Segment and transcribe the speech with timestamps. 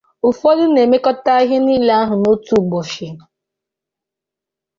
[0.29, 3.07] ụfọdụ na-emekọta ihe niile ahụ otu ụbọchị